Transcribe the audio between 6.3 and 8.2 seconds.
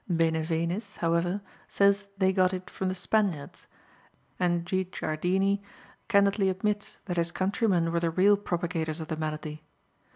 admits that his countrymen were the